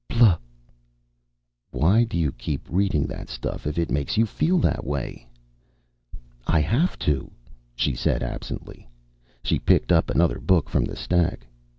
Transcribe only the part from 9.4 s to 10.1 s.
She picked up